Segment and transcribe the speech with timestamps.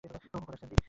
[0.03, 0.77] ওহ, খোদা, স্যান্ডি।